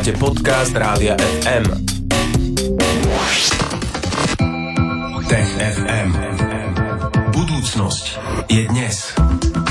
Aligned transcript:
Počúvate 0.00 0.16
podcast 0.16 0.72
Rádia 0.72 1.12
FM. 1.44 1.64
Tech 5.28 5.50
FM. 5.60 6.08
Budúcnosť 7.36 8.04
je 8.48 8.64
dnes. 8.72 8.96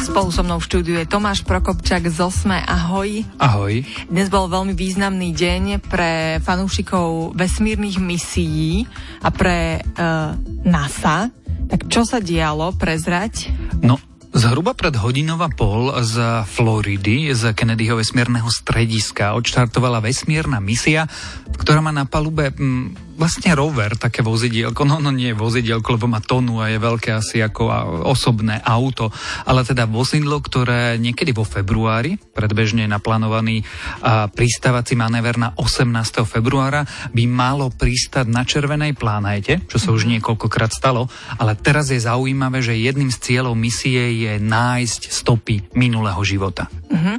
Spolu 0.06 0.30
so 0.30 0.46
mnou 0.46 0.62
v 0.62 0.68
štúdiu 0.70 0.96
je 1.02 1.10
Tomáš 1.10 1.42
Prokopčak 1.42 2.06
z 2.14 2.22
Osme. 2.22 2.62
Ahoj. 2.62 3.26
Ahoj. 3.42 3.82
Dnes 4.06 4.30
bol 4.30 4.46
veľmi 4.46 4.78
významný 4.78 5.34
deň 5.34 5.82
pre 5.90 6.38
fanúšikov 6.46 7.34
vesmírnych 7.34 7.98
misií 7.98 8.86
a 9.26 9.34
pre 9.34 9.82
uh, 9.82 10.38
NASA. 10.62 11.34
Tak 11.74 11.90
čo 11.90 12.06
sa 12.06 12.22
dialo? 12.22 12.78
Prezrať? 12.78 13.50
No, 13.82 13.98
Zhruba 14.30 14.78
pred 14.78 14.94
hodinou 14.94 15.42
a 15.42 15.50
pol 15.50 15.90
z 16.06 16.46
Floridy, 16.46 17.34
z 17.34 17.50
Kennedyho 17.58 17.98
vesmírneho 17.98 18.46
strediska 18.54 19.34
odštartovala 19.34 20.06
vesmírna 20.06 20.62
misia, 20.62 21.10
ktorá 21.58 21.82
má 21.82 21.90
na 21.90 22.06
palube 22.06 22.54
mm, 22.54 23.09
vlastne 23.20 23.52
rover, 23.52 24.00
také 24.00 24.24
vozidielko, 24.24 24.88
no, 24.88 25.04
no 25.04 25.12
nie 25.12 25.36
vozidielko, 25.36 26.00
lebo 26.00 26.08
má 26.08 26.24
tonu 26.24 26.64
a 26.64 26.72
je 26.72 26.80
veľké 26.80 27.20
asi 27.20 27.44
ako 27.44 27.68
osobné 28.08 28.64
auto, 28.64 29.12
ale 29.44 29.68
teda 29.68 29.84
vozidlo, 29.84 30.40
ktoré 30.40 30.96
niekedy 30.96 31.36
vo 31.36 31.44
februári, 31.44 32.16
predbežne 32.16 32.88
naplánovaný 32.88 33.68
a, 34.00 34.32
pristávací 34.32 34.96
manéver 34.96 35.36
na 35.36 35.52
18. 35.60 36.24
februára, 36.24 36.88
by 37.12 37.24
malo 37.28 37.68
pristať 37.68 38.32
na 38.32 38.48
červenej 38.48 38.96
planéte, 38.96 39.60
čo 39.68 39.76
sa 39.76 39.92
už 39.92 40.08
mhm. 40.08 40.10
niekoľkokrát 40.18 40.72
stalo, 40.72 41.12
ale 41.36 41.60
teraz 41.60 41.92
je 41.92 42.00
zaujímavé, 42.00 42.64
že 42.64 42.80
jedným 42.80 43.12
z 43.12 43.20
cieľov 43.20 43.60
misie 43.60 44.16
je 44.16 44.40
nájsť 44.40 45.12
stopy 45.12 45.76
minulého 45.76 46.24
života. 46.24 46.72
Uh-huh. 46.90 47.16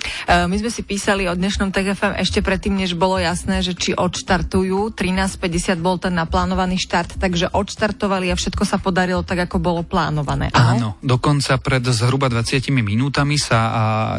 my 0.51 0.57
sme 0.59 0.71
si 0.71 0.83
písali 0.83 1.31
o 1.31 1.35
dnešnom 1.39 1.71
TGFM 1.71 2.19
ešte 2.19 2.43
predtým, 2.43 2.75
než 2.75 2.99
bolo 2.99 3.23
jasné, 3.23 3.63
že 3.63 3.79
či 3.79 3.95
odštartujú. 3.95 4.91
13.50 4.99 5.79
bol 5.79 5.97
ten 6.03 6.11
naplánovaný 6.19 6.75
štart, 6.75 7.23
takže 7.23 7.55
odštartovali 7.55 8.35
a 8.35 8.37
všetko 8.37 8.67
sa 8.67 8.83
podarilo 8.83 9.23
tak, 9.23 9.47
ako 9.47 9.63
bolo 9.63 9.87
plánované. 9.87 10.51
Áno, 10.51 10.67
áno 10.75 10.91
dokonca 10.99 11.55
pred 11.63 11.87
zhruba 11.87 12.27
20 12.27 12.67
minútami 12.75 13.39
sa 13.39 13.59
a, 13.59 13.71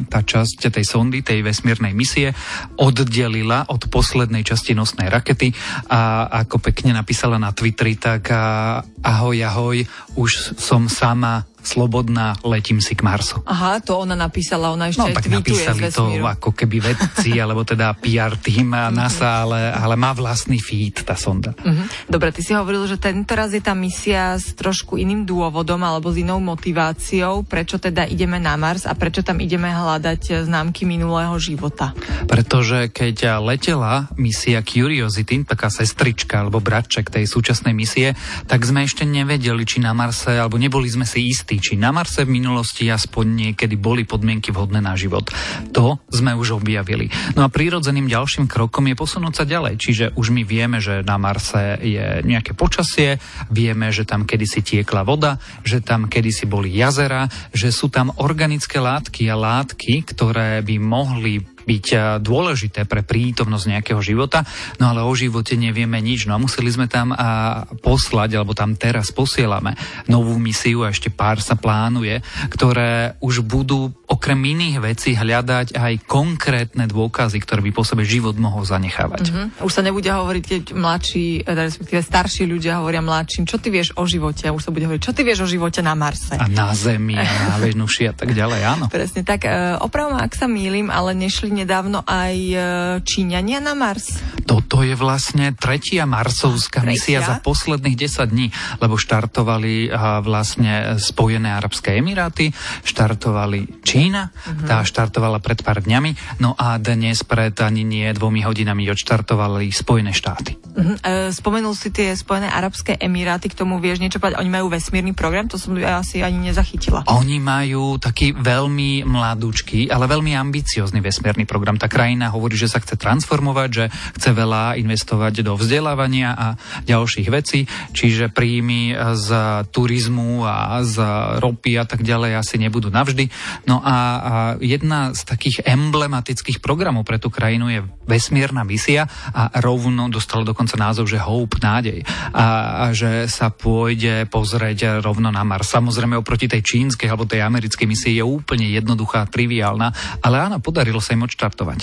tá 0.08 0.24
časť 0.24 0.72
tej 0.72 0.86
sondy, 0.88 1.20
tej 1.20 1.44
vesmírnej 1.44 1.92
misie 1.92 2.32
oddelila 2.80 3.68
od 3.68 3.92
poslednej 3.92 4.48
časti 4.48 4.72
nosnej 4.72 5.12
rakety 5.12 5.52
a 5.92 6.32
ako 6.48 6.64
pekne 6.64 6.96
napísala 6.96 7.36
na 7.36 7.52
Twitteri, 7.52 8.00
tak 8.00 8.32
a, 8.32 8.80
ahoj, 9.04 9.36
ahoj, 9.36 9.78
už 10.16 10.56
som 10.56 10.88
sama 10.88 11.44
slobodná, 11.64 12.38
letím 12.46 12.82
si 12.82 12.94
k 12.98 13.02
Marsu. 13.06 13.42
Aha, 13.46 13.82
to 13.82 13.98
ona 14.02 14.18
napísala, 14.18 14.74
ona 14.74 14.90
ešte 14.90 15.02
no, 15.02 15.16
tak 15.16 15.28
napísali 15.30 15.90
to 15.92 16.06
ako 16.22 16.52
keby 16.54 16.94
vedci, 16.94 17.38
alebo 17.44 17.66
teda 17.66 17.98
PR 17.98 18.38
tým 18.38 18.74
a 18.74 18.94
NASA, 18.94 19.46
ale, 19.46 19.74
ale 19.74 19.96
má 19.98 20.14
vlastný 20.14 20.62
feed 20.62 21.04
tá 21.06 21.18
sonda. 21.18 21.54
Uh-huh. 21.58 21.86
Dobre, 22.08 22.32
ty 22.32 22.46
si 22.46 22.54
hovoril, 22.56 22.86
že 22.88 23.02
tento 23.02 23.34
raz 23.34 23.52
je 23.52 23.64
tá 23.64 23.74
misia 23.74 24.38
s 24.38 24.54
trošku 24.54 24.98
iným 24.98 25.26
dôvodom 25.26 25.82
alebo 25.82 26.14
s 26.14 26.22
inou 26.22 26.38
motiváciou, 26.40 27.44
prečo 27.44 27.82
teda 27.82 28.06
ideme 28.08 28.38
na 28.38 28.56
Mars 28.56 28.86
a 28.86 28.94
prečo 28.94 29.26
tam 29.26 29.42
ideme 29.42 29.70
hľadať 29.72 30.46
známky 30.46 30.86
minulého 30.86 31.34
života. 31.42 31.92
Pretože 32.30 32.94
keď 32.94 33.42
letela 33.42 34.08
misia 34.16 34.62
Curiosity, 34.62 35.44
taká 35.44 35.68
sestrička 35.68 36.40
alebo 36.40 36.64
bratček 36.64 37.12
tej 37.12 37.28
súčasnej 37.28 37.76
misie, 37.76 38.14
tak 38.48 38.64
sme 38.64 38.86
ešte 38.86 39.04
nevedeli, 39.04 39.68
či 39.68 39.84
na 39.84 39.92
Marse, 39.92 40.38
alebo 40.38 40.56
neboli 40.56 40.88
sme 40.88 41.04
si 41.04 41.28
istí, 41.28 41.51
cesty, 41.52 41.60
či 41.60 41.74
na 41.76 41.92
Marse 41.92 42.24
v 42.24 42.32
minulosti 42.32 42.88
aspoň 42.88 43.52
niekedy 43.52 43.76
boli 43.76 44.08
podmienky 44.08 44.56
vhodné 44.56 44.80
na 44.80 44.96
život. 44.96 45.28
To 45.76 46.00
sme 46.08 46.32
už 46.32 46.64
objavili. 46.64 47.12
No 47.36 47.44
a 47.44 47.52
prírodzeným 47.52 48.08
ďalším 48.08 48.48
krokom 48.48 48.88
je 48.88 48.96
posunúť 48.96 49.34
sa 49.36 49.44
ďalej. 49.44 49.76
Čiže 49.76 50.06
už 50.16 50.32
my 50.32 50.48
vieme, 50.48 50.80
že 50.80 51.04
na 51.04 51.20
Marse 51.20 51.76
je 51.84 52.24
nejaké 52.24 52.56
počasie, 52.56 53.20
vieme, 53.52 53.92
že 53.92 54.08
tam 54.08 54.24
kedysi 54.24 54.64
tiekla 54.64 55.04
voda, 55.04 55.36
že 55.68 55.84
tam 55.84 56.08
kedysi 56.08 56.48
boli 56.48 56.72
jazera, 56.72 57.28
že 57.52 57.76
sú 57.76 57.92
tam 57.92 58.16
organické 58.24 58.80
látky 58.80 59.28
a 59.28 59.36
látky, 59.36 60.08
ktoré 60.08 60.64
by 60.64 60.76
mohli 60.80 61.44
byť 61.72 61.86
eh, 61.96 62.00
dôležité 62.20 62.84
pre 62.84 63.08
prítomnosť 63.08 63.80
nejakého 63.80 64.02
života, 64.04 64.44
no 64.84 64.92
ale 64.92 65.08
o 65.08 65.14
živote 65.16 65.56
nevieme 65.56 66.04
nič. 66.04 66.28
No 66.28 66.36
a 66.36 66.44
museli 66.44 66.68
sme 66.68 66.92
tam 66.92 67.16
a 67.16 67.64
eh, 67.64 67.80
poslať, 67.80 68.36
alebo 68.36 68.52
tam 68.52 68.76
teraz 68.76 69.16
posielame 69.16 69.80
novú 70.12 70.36
misiu 70.36 70.84
a 70.84 70.92
ešte 70.92 71.08
pár 71.08 71.40
sa 71.40 71.56
plánuje, 71.56 72.20
ktoré 72.52 73.16
už 73.24 73.48
budú 73.48 73.96
okrem 74.22 74.38
iných 74.38 74.78
vecí 74.86 75.18
hľadať 75.18 75.74
aj 75.74 76.06
konkrétne 76.06 76.86
dôkazy, 76.86 77.42
ktoré 77.42 77.66
by 77.66 77.72
po 77.74 77.82
sebe 77.82 78.06
život 78.06 78.38
mohol 78.38 78.62
zanechávať. 78.62 79.34
Mm-hmm. 79.34 79.66
Už 79.66 79.74
sa 79.74 79.82
nebude 79.82 80.14
hovoriť, 80.14 80.44
keď 80.46 80.64
mladší, 80.78 81.42
eh, 81.42 81.66
respektíve 81.66 82.06
starší 82.06 82.46
ľudia 82.46 82.86
hovoria 82.86 83.02
mladším, 83.02 83.50
čo 83.50 83.58
ty 83.58 83.74
vieš 83.74 83.98
o 83.98 84.06
živote, 84.06 84.46
a 84.46 84.54
už 84.54 84.70
sa 84.70 84.70
bude 84.70 84.86
hovoriť, 84.86 85.02
čo 85.02 85.18
ty 85.18 85.26
vieš 85.26 85.42
o 85.42 85.48
živote 85.50 85.82
na 85.82 85.98
Marse. 85.98 86.38
A 86.38 86.46
na 86.46 86.70
Zemi, 86.78 87.18
a 87.18 87.26
na 87.26 87.58
Venuši 87.58 88.14
a 88.14 88.14
tak 88.14 88.38
ďalej, 88.38 88.62
áno. 88.62 88.86
Presne 88.94 89.26
tak. 89.26 89.50
Opravom, 89.82 90.14
ak 90.14 90.38
sa 90.38 90.46
mýlim, 90.46 90.94
ale 90.94 91.18
nešli 91.18 91.50
nedávno 91.50 92.06
aj 92.06 92.36
e, 92.38 92.58
Číňania 93.02 93.58
na 93.58 93.74
Mars? 93.74 94.22
Toto 94.46 94.86
je 94.86 94.94
vlastne 94.94 95.58
tretia 95.58 96.06
marsovská 96.06 96.86
tretia? 96.86 96.94
misia 96.94 97.20
za 97.26 97.42
posledných 97.42 97.98
10 97.98 98.30
dní, 98.30 98.54
lebo 98.78 99.02
štartovali 99.02 99.90
vlastne 100.22 101.02
Spojené 101.02 101.50
Arabské 101.58 101.98
Emiráty, 101.98 102.54
štartovali 102.86 103.82
Čína, 104.12 104.28
uh-huh. 104.28 104.68
tá 104.68 104.84
štartovala 104.84 105.40
pred 105.40 105.64
pár 105.64 105.80
dňami, 105.80 106.44
no 106.44 106.52
a 106.60 106.76
dnes 106.84 107.24
pred 107.24 107.56
ani 107.64 107.88
nie 107.88 108.12
dvomi 108.12 108.44
hodinami 108.44 108.92
odštartovali 108.92 109.72
Spojené 109.72 110.12
štáty. 110.12 110.60
Uh-huh. 110.60 111.32
spomenul 111.32 111.72
si 111.72 111.96
tie 111.96 112.12
Spojené 112.12 112.52
Arabské 112.52 113.00
Emiráty, 113.00 113.48
k 113.48 113.56
tomu 113.56 113.80
vieš 113.80 114.04
niečo 114.04 114.20
povedať? 114.20 114.44
Oni 114.44 114.52
majú 114.52 114.68
vesmírny 114.68 115.16
program, 115.16 115.48
to 115.48 115.56
som 115.56 115.80
ja 115.80 116.04
asi 116.04 116.20
ani 116.20 116.52
nezachytila. 116.52 117.08
Oni 117.08 117.40
majú 117.40 117.96
taký 118.04 118.36
veľmi 118.36 119.08
mladúčky, 119.08 119.88
ale 119.88 120.12
veľmi 120.12 120.36
ambiciózny 120.36 121.00
vesmírny 121.00 121.48
program. 121.48 121.80
Tá 121.80 121.88
krajina 121.88 122.36
hovorí, 122.36 122.60
že 122.60 122.68
sa 122.68 122.84
chce 122.84 123.00
transformovať, 123.00 123.70
že 123.72 123.86
chce 124.20 124.30
veľa 124.36 124.76
investovať 124.76 125.40
do 125.40 125.56
vzdelávania 125.56 126.36
a 126.36 126.48
ďalších 126.84 127.28
vecí, 127.32 127.64
čiže 127.96 128.28
príjmy 128.28 128.92
z 129.16 129.28
turizmu 129.72 130.44
a 130.44 130.84
z 130.84 131.00
ropy 131.40 131.80
a 131.80 131.88
tak 131.88 132.04
ďalej 132.04 132.44
asi 132.44 132.60
nebudú 132.60 132.92
navždy. 132.92 133.32
No 133.72 133.80
a, 133.80 134.01
a 134.02 134.34
jedna 134.60 135.14
z 135.14 135.22
takých 135.24 135.58
emblematických 135.64 136.60
programov 136.60 137.06
pre 137.06 137.22
tú 137.22 137.30
krajinu 137.30 137.70
je 137.70 137.80
vesmírna 138.10 138.66
misia 138.66 139.08
a 139.32 139.54
rovno 139.62 140.10
dostala 140.10 140.44
dokonca 140.44 140.76
názov, 140.76 141.08
že 141.08 141.22
Hope, 141.22 141.62
nádej. 141.62 142.04
A, 142.34 142.46
a 142.90 142.96
že 142.96 143.30
sa 143.30 143.54
pôjde 143.54 144.28
pozrieť 144.28 145.00
rovno 145.00 145.30
na 145.30 145.46
Mars. 145.46 145.72
Samozrejme 145.72 146.18
oproti 146.18 146.50
tej 146.50 146.66
čínskej 146.66 147.08
alebo 147.08 147.30
tej 147.30 147.46
americkej 147.46 147.88
misii 147.88 148.20
je 148.20 148.26
úplne 148.26 148.68
jednoduchá, 148.68 149.30
triviálna, 149.30 150.20
ale 150.26 150.36
áno, 150.42 150.58
podarilo 150.60 151.00
sa 151.00 151.14
im 151.16 151.24
odštartovať. 151.24 151.80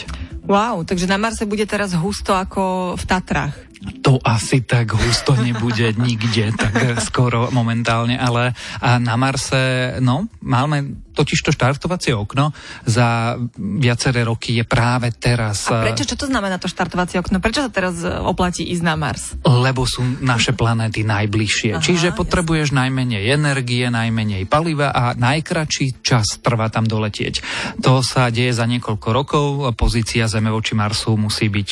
Wow, 0.48 0.84
takže 0.84 1.04
na 1.04 1.20
Marse 1.20 1.44
bude 1.44 1.68
teraz 1.68 1.92
husto 1.92 2.32
ako 2.32 2.96
v 2.96 3.04
Tatrách. 3.04 3.56
To 4.02 4.18
asi 4.26 4.66
tak 4.66 4.90
husto 4.90 5.38
nebude 5.38 5.94
nikde, 5.94 6.50
tak 6.56 6.98
skoro 6.98 7.46
momentálne, 7.54 8.18
ale 8.18 8.50
na 8.82 9.14
Marse, 9.14 9.94
no, 10.02 10.26
máme 10.42 11.06
totiž 11.18 11.42
to 11.42 11.50
štartovacie 11.50 12.14
okno 12.14 12.54
za 12.86 13.34
viaceré 13.58 14.22
roky 14.22 14.54
je 14.54 14.62
práve 14.62 15.10
teraz. 15.10 15.66
A 15.66 15.90
prečo? 15.90 16.06
Čo 16.06 16.14
to 16.14 16.26
znamená 16.30 16.62
to 16.62 16.70
štartovacie 16.70 17.18
okno? 17.18 17.42
Prečo 17.42 17.66
sa 17.66 17.70
teraz 17.74 17.98
oplatí 18.06 18.62
ísť 18.62 18.82
na 18.86 18.94
Mars? 18.94 19.34
Lebo 19.42 19.82
sú 19.82 20.06
naše 20.22 20.54
planéty 20.54 21.02
najbližšie. 21.02 21.70
Aha, 21.74 21.82
Čiže 21.82 22.14
potrebuješ 22.14 22.70
jasne. 22.70 22.86
najmenej 22.86 23.24
energie, 23.34 23.90
najmenej 23.90 24.46
paliva 24.46 24.94
a 24.94 25.18
najkračší 25.18 26.04
čas 26.06 26.38
trvá 26.38 26.70
tam 26.70 26.86
doletieť. 26.86 27.42
To 27.82 28.00
sa 28.06 28.30
deje 28.30 28.54
za 28.54 28.64
niekoľko 28.70 29.08
rokov. 29.10 29.46
Pozícia 29.74 30.30
Zeme 30.30 30.54
voči 30.54 30.78
Marsu 30.78 31.18
musí 31.18 31.50
byť 31.50 31.70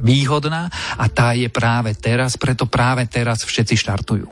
výhodná 0.00 0.70
a 0.96 1.04
tá 1.12 1.36
je 1.36 1.52
práve 1.52 1.92
teraz, 1.98 2.38
preto 2.40 2.64
práve 2.64 3.04
teraz 3.10 3.44
všetci 3.44 3.74
štartujú. 3.76 4.26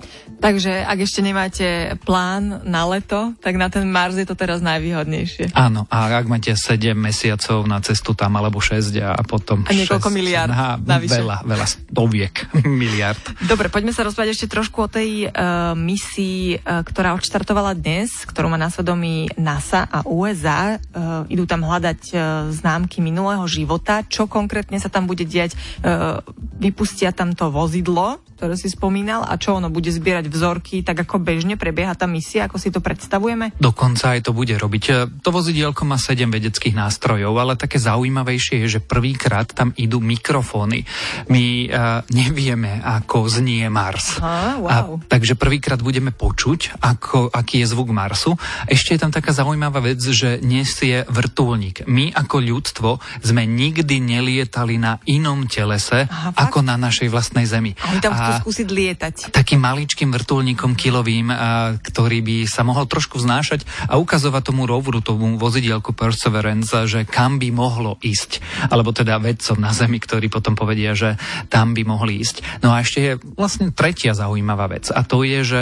Takže 0.44 0.84
ak 0.84 0.98
ešte 1.00 1.24
nemáte 1.24 1.96
plán 2.04 2.60
na 2.68 2.84
leto, 2.84 3.32
tak 3.40 3.56
na 3.56 3.72
ten 3.72 3.88
Mars 3.88 4.18
je 4.18 4.28
to 4.28 4.36
teraz 4.36 4.53
najvýhodnejšie. 4.62 5.56
Áno, 5.56 5.88
a 5.90 6.10
ak 6.12 6.26
máte 6.30 6.52
7 6.54 6.94
mesiacov 6.94 7.64
na 7.66 7.80
cestu 7.80 8.12
tam, 8.12 8.36
alebo 8.38 8.60
6 8.60 8.94
a 9.00 9.22
potom 9.26 9.66
A 9.66 9.72
niekoľko 9.72 10.10
6, 10.10 10.14
miliard 10.14 10.50
na, 10.50 10.78
Veľa, 11.04 11.42
veľa 11.42 11.66
stoviek 11.66 12.34
miliard. 12.80 13.20
Dobre, 13.44 13.72
poďme 13.72 13.90
sa 13.90 14.06
rozprávať 14.06 14.36
ešte 14.36 14.46
trošku 14.52 14.86
o 14.86 14.88
tej 14.88 15.26
uh, 15.26 15.72
misii, 15.74 16.60
uh, 16.60 16.84
ktorá 16.86 17.16
odštartovala 17.18 17.74
dnes, 17.74 18.12
ktorú 18.28 18.52
má 18.52 18.58
na 18.60 18.70
svedomí 18.70 19.30
NASA 19.34 19.86
a 19.88 20.06
USA. 20.06 20.78
Uh, 20.92 21.24
idú 21.32 21.48
tam 21.48 21.64
hľadať 21.66 22.00
uh, 22.12 22.20
známky 22.52 23.00
minulého 23.00 23.44
života. 23.48 24.04
Čo 24.06 24.28
konkrétne 24.28 24.78
sa 24.78 24.92
tam 24.92 25.08
bude 25.08 25.24
diať? 25.26 25.56
Uh, 25.80 26.20
vypustia 26.58 27.10
tam 27.10 27.34
to 27.34 27.50
vozidlo, 27.50 28.22
ktoré 28.44 28.60
si 28.60 28.68
spomínal, 28.68 29.24
a 29.24 29.40
čo 29.40 29.56
ono 29.56 29.72
bude 29.72 29.88
zbierať 29.88 30.28
vzorky, 30.28 30.84
tak 30.84 31.08
ako 31.08 31.16
bežne 31.16 31.56
prebieha 31.56 31.96
tá 31.96 32.04
misia, 32.04 32.44
ako 32.44 32.60
si 32.60 32.68
to 32.68 32.84
predstavujeme? 32.84 33.56
Dokonca 33.56 34.12
aj 34.12 34.28
to 34.28 34.36
bude 34.36 34.52
robiť. 34.52 35.08
To 35.24 35.32
vozidielko 35.32 35.88
má 35.88 35.96
7 35.96 36.28
vedeckých 36.28 36.76
nástrojov, 36.76 37.32
ale 37.32 37.56
také 37.56 37.80
zaujímavejšie 37.80 38.68
je, 38.68 38.76
že 38.76 38.80
prvýkrát 38.84 39.48
tam 39.48 39.72
idú 39.80 39.96
mikrofóny. 40.04 40.84
My 41.32 41.72
uh, 41.72 42.04
nevieme, 42.12 42.84
ako 42.84 43.32
znie 43.32 43.72
Mars. 43.72 44.20
Aha, 44.20 44.60
wow. 44.60 44.68
a, 44.68 44.76
takže 45.08 45.40
prvýkrát 45.40 45.80
budeme 45.80 46.12
počuť, 46.12 46.84
ako, 46.84 47.32
aký 47.32 47.64
je 47.64 47.72
zvuk 47.72 47.96
Marsu. 47.96 48.36
Ešte 48.68 48.92
je 48.92 49.00
tam 49.00 49.08
taká 49.08 49.32
zaujímavá 49.32 49.80
vec, 49.80 50.04
že 50.04 50.36
nesie 50.44 51.08
vrtulník. 51.08 51.88
My 51.88 52.12
ako 52.12 52.44
ľudstvo 52.44 53.00
sme 53.24 53.48
nikdy 53.48 54.04
nelietali 54.04 54.76
na 54.76 55.00
inom 55.08 55.48
telese 55.48 56.04
Aha, 56.04 56.36
fakt? 56.36 56.44
ako 56.44 56.58
na 56.60 56.76
našej 56.76 57.08
vlastnej 57.08 57.48
Zemi. 57.48 57.72
A 57.80 57.96
oni 57.96 58.04
tam 58.04 58.12
skúsiť 58.42 58.68
lietať. 58.72 59.14
Takým 59.30 59.60
maličkým 59.60 60.10
vrtulníkom 60.10 60.74
kilovým, 60.74 61.30
a, 61.30 61.76
ktorý 61.78 62.24
by 62.24 62.36
sa 62.48 62.64
mohol 62.64 62.88
trošku 62.88 63.20
vznášať 63.20 63.62
a 63.86 64.00
ukazovať 64.00 64.42
tomu 64.50 64.64
roveru, 64.64 65.04
tomu 65.04 65.36
vozidielku 65.36 65.92
Perseverance, 65.92 66.74
že 66.88 67.04
kam 67.06 67.38
by 67.38 67.52
mohlo 67.54 68.00
ísť. 68.02 68.40
Alebo 68.72 68.94
teda 68.94 69.20
vedcom 69.20 69.58
na 69.60 69.70
Zemi, 69.70 70.00
ktorí 70.00 70.32
potom 70.32 70.56
povedia, 70.56 70.96
že 70.96 71.20
tam 71.52 71.76
by 71.76 71.82
mohli 71.84 72.20
ísť. 72.24 72.64
No 72.64 72.72
a 72.72 72.80
ešte 72.80 72.98
je 73.00 73.12
vlastne 73.36 73.74
tretia 73.74 74.16
zaujímavá 74.16 74.70
vec 74.70 74.88
a 74.88 75.04
to 75.04 75.26
je, 75.26 75.40
že 75.44 75.60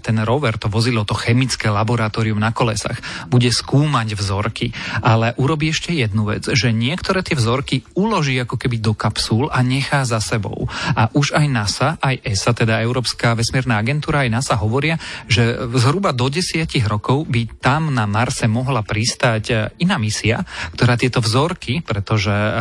ten 0.00 0.16
rover, 0.24 0.56
to 0.56 0.72
vozilo, 0.72 1.04
to 1.04 1.18
chemické 1.18 1.68
laboratórium 1.68 2.40
na 2.40 2.54
kolesách, 2.54 3.28
bude 3.28 3.52
skúmať 3.52 4.16
vzorky, 4.16 4.72
ale 5.04 5.36
urobí 5.36 5.68
ešte 5.68 5.92
jednu 5.92 6.28
vec, 6.32 6.48
že 6.48 6.72
niektoré 6.72 7.20
tie 7.20 7.36
vzorky 7.36 7.84
uloží 7.92 8.38
ako 8.40 8.56
keby 8.56 8.80
do 8.80 8.96
kapsul 8.96 9.52
a 9.52 9.60
nechá 9.60 10.08
za 10.08 10.22
sebou. 10.22 10.70
A 10.96 11.12
už 11.12 11.36
aj 11.36 11.46
NASA, 11.50 11.88
aj 12.00 12.07
ESA, 12.16 12.56
teda 12.56 12.80
Európska 12.80 13.36
vesmírna 13.36 13.76
agentúra, 13.76 14.24
aj 14.24 14.32
NASA 14.32 14.54
hovoria, 14.56 14.96
že 15.28 15.56
zhruba 15.76 16.16
do 16.16 16.32
desiatich 16.32 16.86
rokov 16.88 17.28
by 17.28 17.60
tam 17.60 17.92
na 17.92 18.08
Marse 18.08 18.48
mohla 18.48 18.80
pristať 18.80 19.44
e, 19.50 19.54
iná 19.84 20.00
misia, 20.00 20.40
ktorá 20.72 20.96
tieto 20.96 21.20
vzorky, 21.20 21.84
pretože 21.84 22.32
e, 22.32 22.52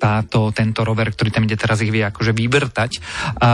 táto, 0.00 0.48
tento 0.56 0.80
rover, 0.80 1.12
ktorý 1.12 1.28
tam 1.28 1.44
ide 1.44 1.60
teraz 1.60 1.84
ich 1.84 1.92
vie 1.92 2.00
akože 2.00 2.32
vybrtať, 2.32 2.90
a 3.44 3.50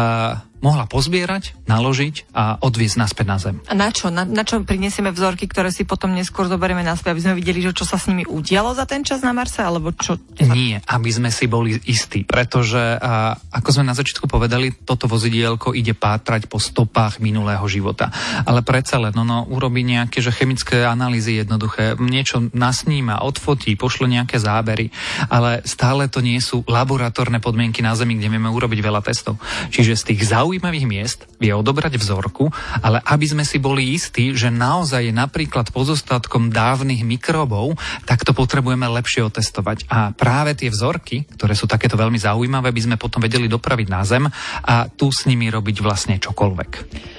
mohla 0.65 0.89
pozbierať, 0.89 1.57
naložiť 1.69 2.33
a 2.33 2.61
odviezť 2.61 2.97
naspäť 2.97 3.27
na 3.27 3.39
Zem. 3.39 3.57
A 3.69 3.75
na 3.77 3.89
čo? 3.93 4.09
Na, 4.09 4.25
na 4.25 4.43
čo 4.43 4.63
prinesieme 4.65 5.13
vzorky, 5.13 5.49
ktoré 5.49 5.69
si 5.71 5.85
potom 5.85 6.13
neskôr 6.13 6.49
zoberieme 6.49 6.85
naspäť, 6.85 7.17
aby 7.17 7.23
sme 7.23 7.39
videli, 7.39 7.61
že 7.61 7.77
čo 7.77 7.85
sa 7.85 8.01
s 8.01 8.09
nimi 8.09 8.25
udialo 8.25 8.73
za 8.73 8.89
ten 8.89 9.05
čas 9.05 9.21
na 9.21 9.37
Marse, 9.37 9.61
alebo 9.61 9.93
čo? 9.93 10.17
Nie, 10.41 10.81
aby 10.89 11.11
sme 11.13 11.29
si 11.33 11.47
boli 11.49 11.77
istí, 11.89 12.25
pretože 12.25 12.99
a, 12.99 13.37
ako 13.37 13.69
sme 13.73 13.85
na 13.89 13.95
začiatku 13.97 14.27
povedali, 14.29 14.73
toto 14.85 15.09
vozidielko 15.09 15.77
ide 15.77 15.93
pátrať 15.93 16.49
po 16.49 16.57
stopách 16.61 17.21
minulého 17.21 17.65
života. 17.69 18.09
Ale 18.45 18.65
predsa 18.65 19.01
len, 19.01 19.13
no, 19.13 19.25
no 19.25 19.45
urobí 19.49 19.85
nejaké 19.85 20.19
že 20.21 20.35
chemické 20.35 20.83
analýzy 20.83 21.39
jednoduché, 21.41 21.95
niečo 22.01 22.49
nasníma, 22.51 23.23
odfotí, 23.23 23.77
pošle 23.79 24.11
nejaké 24.11 24.41
zábery, 24.41 24.91
ale 25.29 25.63
stále 25.69 26.09
to 26.09 26.25
nie 26.25 26.41
sú 26.43 26.67
laboratórne 26.67 27.39
podmienky 27.39 27.85
na 27.85 27.95
Zemi, 27.95 28.19
kde 28.19 28.33
vieme 28.33 28.51
urobiť 28.51 28.81
veľa 28.83 29.01
testov. 29.05 29.39
Čiže 29.71 29.93
z 29.95 30.07
tých 30.13 30.23
zaujímavých 30.47 30.87
miest 30.87 31.21
vie 31.43 31.51
odobrať 31.51 31.99
vzorku, 31.99 32.55
ale 32.79 33.03
aby 33.03 33.27
sme 33.27 33.43
si 33.43 33.59
boli 33.59 33.99
istí, 33.99 34.31
že 34.31 34.47
naozaj 34.47 35.11
je 35.11 35.15
napríklad 35.15 35.75
pozostatkom 35.75 36.55
dávnych 36.55 37.03
mikrobov, 37.03 37.75
tak 38.07 38.23
to 38.23 38.31
potrebujeme 38.31 38.87
lepšie 38.87 39.27
otestovať. 39.27 39.91
A 39.91 40.15
práve 40.15 40.55
tie 40.55 40.71
vzorky, 40.71 41.27
ktoré 41.35 41.59
sú 41.59 41.67
takéto 41.67 41.99
veľmi 41.99 42.15
zaujímavé, 42.15 42.71
by 42.71 42.79
sme 42.87 42.95
potom 42.95 43.19
vedeli 43.19 43.51
dopraviť 43.51 43.89
na 43.91 44.07
Zem 44.07 44.31
a 44.63 44.87
tu 44.87 45.11
s 45.11 45.27
nimi 45.27 45.51
robiť 45.51 45.83
vlastne 45.83 46.15
čokoľvek. 46.23 46.71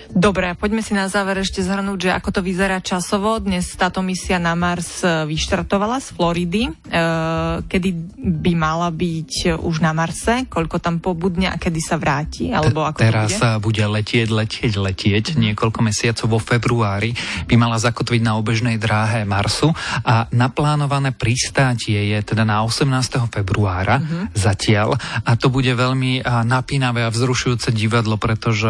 Dobre, 0.08 0.56
poďme 0.56 0.80
si 0.80 0.96
na 0.96 1.12
záver 1.12 1.44
ešte 1.44 1.60
zhrnúť, 1.60 2.10
že 2.10 2.12
ako 2.16 2.30
to 2.32 2.42
vyzerá 2.42 2.80
časovo. 2.80 3.38
Dnes 3.38 3.68
táto 3.76 4.00
misia 4.00 4.40
na 4.40 4.56
Mars 4.56 5.04
e, 5.04 5.28
vyštartovala 5.28 6.00
z 6.00 6.08
Floridy. 6.16 6.64
E, 6.68 6.72
kedy 7.68 7.90
by 8.42 8.54
mala 8.56 8.88
byť 8.90 9.60
už 9.60 9.76
na 9.84 9.92
Marse? 9.92 10.48
Koľko 10.48 10.80
tam 10.80 11.04
pobudne 11.04 11.52
a 11.52 11.60
kedy 11.60 11.80
sa 11.84 12.00
vráti? 12.00 12.50
Alebo 12.50 12.88
ako 12.88 13.04
Teraz 13.04 13.30
bude? 13.30 13.38
sa 13.38 13.50
bude 13.60 13.84
letieť, 13.84 14.28
letieť, 14.32 14.74
letieť. 14.80 15.26
Niekoľko 15.36 15.80
mesiacov 15.84 16.26
vo 16.28 16.40
februári 16.40 17.12
by 17.46 17.56
mala 17.60 17.76
zakotviť 17.76 18.22
na 18.24 18.40
obežnej 18.40 18.80
dráhe 18.80 19.28
Marsu 19.28 19.76
a 20.02 20.26
naplánované 20.32 21.12
pristátie 21.12 22.16
je 22.16 22.20
teda 22.24 22.48
na 22.48 22.64
18. 22.64 23.28
februára 23.28 24.00
Mhm. 24.00 24.34
zatiaľ 24.34 24.96
a 25.24 25.36
to 25.36 25.52
bude 25.52 25.70
veľmi 25.70 26.24
napínavé 26.48 27.04
a 27.04 27.12
vzrušujúce 27.12 27.70
divadlo, 27.70 28.16
pretože 28.16 28.70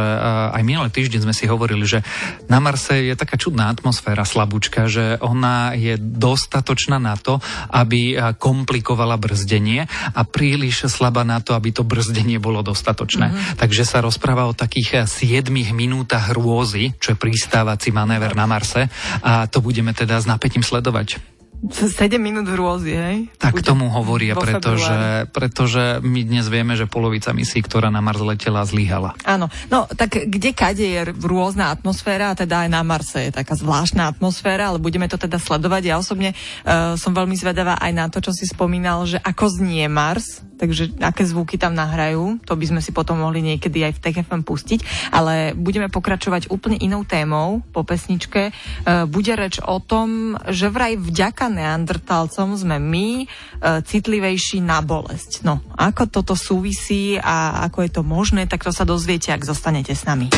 aj 0.51 0.61
minulý 0.65 0.89
týždeň 0.89 1.19
sme 1.23 1.33
si 1.37 1.45
hovorili, 1.45 1.85
že 1.85 2.01
na 2.49 2.57
Marse 2.57 3.05
je 3.05 3.13
taká 3.13 3.37
čudná 3.37 3.69
atmosféra 3.69 4.25
slabúčka, 4.25 4.89
že 4.89 5.21
ona 5.21 5.77
je 5.77 5.93
dostatočná 6.01 6.97
na 6.97 7.13
to, 7.13 7.37
aby 7.69 8.17
a, 8.17 8.33
komplikovala 8.33 9.21
brzdenie 9.21 9.85
a 10.17 10.21
príliš 10.25 10.89
slabá 10.89 11.21
na 11.21 11.37
to, 11.37 11.53
aby 11.53 11.69
to 11.69 11.85
brzdenie 11.85 12.41
bolo 12.41 12.65
dostatočné. 12.65 13.29
Mhm. 13.29 13.37
Takže 13.61 13.85
sa 13.85 14.01
rozpráva 14.01 14.49
o 14.49 14.57
takých 14.57 15.05
7 15.05 15.53
minútach 15.77 16.33
hrôzy, 16.33 16.97
čo 16.97 17.13
je 17.13 17.21
pristávací 17.21 17.93
manéver 17.93 18.33
na 18.33 18.49
Marse 18.49 18.89
a 19.21 19.45
to 19.45 19.61
budeme 19.61 19.93
teda 19.93 20.17
s 20.17 20.25
napätím 20.25 20.65
sledovať. 20.65 21.36
7 21.65 22.21
minút 22.21 22.45
hrôzy, 22.45 22.93
hej? 22.93 23.17
Tak 23.41 23.57
Bude 23.57 23.65
tomu 23.65 23.89
hovoria, 23.89 24.37
vo 24.37 24.45
pretože, 24.45 25.25
pretože 25.33 25.97
my 26.05 26.21
dnes 26.21 26.45
vieme, 26.53 26.77
že 26.77 26.85
polovica 26.85 27.33
misií, 27.33 27.65
ktorá 27.65 27.89
na 27.89 27.97
Mars 27.97 28.21
letela, 28.21 28.61
zlyhala. 28.61 29.17
Áno, 29.25 29.49
no 29.73 29.89
tak 29.89 30.29
kde 30.29 30.53
kade 30.53 30.85
je 30.85 31.01
rôzna 31.17 31.73
atmosféra, 31.73 32.31
a 32.31 32.37
teda 32.37 32.65
aj 32.65 32.69
na 32.69 32.81
Marse 32.85 33.29
je 33.29 33.31
taká 33.33 33.57
zvláštna 33.57 34.05
atmosféra, 34.05 34.69
ale 34.69 34.77
budeme 34.77 35.09
to 35.09 35.17
teda 35.17 35.41
sledovať. 35.41 35.83
Ja 35.89 35.95
osobne 35.97 36.37
uh, 36.37 36.93
som 36.93 37.17
veľmi 37.17 37.33
zvedavá 37.33 37.81
aj 37.81 37.91
na 37.91 38.05
to, 38.07 38.21
čo 38.21 38.31
si 38.37 38.45
spomínal, 38.45 39.09
že 39.09 39.17
ako 39.17 39.49
znie 39.49 39.89
Mars, 39.89 40.46
takže 40.57 40.97
aké 40.99 41.23
zvuky 41.23 41.55
tam 41.55 41.77
nahrajú, 41.77 42.41
to 42.43 42.57
by 42.57 42.65
sme 42.65 42.81
si 42.81 42.91
potom 42.91 43.21
mohli 43.21 43.45
niekedy 43.45 43.85
aj 43.85 43.93
v 43.97 44.01
TFM 44.03 44.41
pustiť, 44.43 45.09
ale 45.13 45.53
budeme 45.53 45.87
pokračovať 45.87 46.49
úplne 46.49 46.81
inou 46.81 47.05
témou 47.05 47.61
po 47.71 47.85
pesničke. 47.85 48.51
Uh, 48.51 49.05
bude 49.05 49.31
reč 49.37 49.61
o 49.61 49.77
tom, 49.77 50.35
že 50.49 50.73
vraj 50.73 50.97
vďaka 50.97 51.47
neandertalcom 51.53 52.57
sme 52.57 52.81
my 52.81 53.07
uh, 53.23 53.79
citlivejší 53.85 54.59
na 54.65 54.81
bolesť. 54.81 55.45
No, 55.45 55.61
ako 55.77 56.09
toto 56.09 56.33
súvisí 56.33 57.15
a 57.21 57.63
ako 57.69 57.85
je 57.85 57.91
to 57.93 58.01
možné, 58.01 58.49
tak 58.49 58.65
to 58.65 58.73
sa 58.73 58.83
dozviete, 58.83 59.29
ak 59.29 59.45
zostanete 59.45 59.93
s 59.93 60.03
nami. 60.03 60.33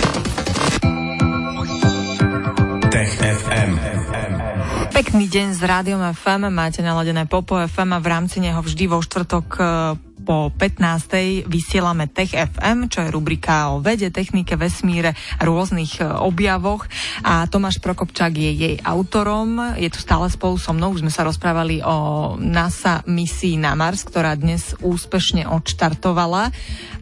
Tech 2.90 3.14
FM. 3.16 4.00
Pekný 4.90 5.32
deň 5.32 5.56
z 5.56 5.62
Rádiom 5.64 6.02
FM, 6.12 6.52
máte 6.52 6.84
naladené 6.84 7.24
Popo 7.30 7.56
FM 7.56 7.96
a 7.96 8.04
v 8.04 8.08
rámci 8.10 8.42
neho 8.42 8.60
vždy 8.60 8.90
vo 8.90 9.00
štvrtok 9.00 9.48
e, 9.56 9.62
po 10.22 10.54
15. 10.54 11.48
vysielame 11.50 12.06
Tech 12.12 12.36
FM, 12.36 12.92
čo 12.92 13.02
je 13.02 13.10
rubrika 13.10 13.74
o 13.74 13.82
vede, 13.82 14.14
technike, 14.14 14.54
vesmíre, 14.60 15.18
rôznych 15.42 16.00
e, 16.00 16.06
objavoch 16.06 16.86
a 17.26 17.50
Tomáš 17.50 17.82
Prokopčák 17.82 18.34
je 18.36 18.52
jej 18.54 18.76
autorom, 18.86 19.76
je 19.80 19.90
tu 19.90 20.00
stále 20.00 20.30
spolu 20.30 20.62
so 20.62 20.76
mnou, 20.76 20.94
už 20.94 21.02
sme 21.02 21.14
sa 21.14 21.26
rozprávali 21.26 21.82
o 21.82 22.36
NASA 22.38 23.02
misii 23.10 23.58
na 23.58 23.74
Mars, 23.74 24.06
ktorá 24.06 24.38
dnes 24.38 24.78
úspešne 24.80 25.50
odštartovala 25.50 26.52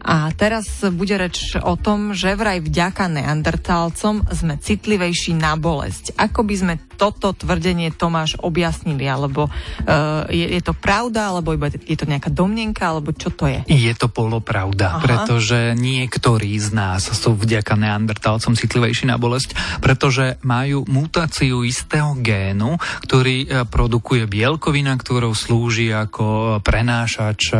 a 0.02 0.32
teraz 0.32 0.86
bude 0.88 1.14
reč 1.20 1.58
o 1.60 1.76
tom, 1.76 2.16
že 2.16 2.38
vraj 2.38 2.64
vďaka 2.64 3.10
neandertálcom 3.12 4.24
sme 4.32 4.56
citlivejší 4.56 5.36
na 5.36 5.58
bolesť. 5.58 6.16
Ako 6.16 6.46
by 6.46 6.54
sme 6.56 6.74
toto 6.98 7.30
tvrdenie 7.30 7.94
Tomáš 7.94 8.34
objasnili, 8.42 9.06
alebo 9.06 9.46
uh, 9.46 10.26
je, 10.26 10.58
je 10.58 10.62
to 10.66 10.74
pravda, 10.74 11.30
alebo 11.30 11.54
iba 11.54 11.70
je 11.70 11.94
to 11.94 12.10
nejaká 12.10 12.34
domnenka, 12.34 12.90
alebo 12.90 13.14
čo 13.14 13.30
to 13.30 13.46
je? 13.46 13.62
Je 13.70 13.94
to 13.94 14.10
polopravda, 14.10 14.98
Aha. 14.98 15.00
pretože 15.00 15.78
niektorí 15.78 16.58
z 16.58 16.74
nás 16.74 17.06
sú 17.06 17.38
vďaka 17.38 17.78
neandertalcom 17.78 18.58
citlivejší 18.58 19.06
na 19.06 19.14
bolesť, 19.14 19.54
pretože 19.78 20.42
majú 20.42 20.82
mutáciu 20.90 21.62
istého 21.62 22.18
génu, 22.18 22.82
ktorý 23.06 23.36
e, 23.44 23.46
produkuje 23.68 24.26
bielkovina, 24.26 24.98
ktorou 24.98 25.36
slúži 25.36 25.94
ako 25.94 26.58
prenášač 26.64 27.54
e, 27.54 27.56